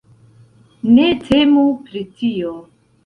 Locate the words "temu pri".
1.27-2.03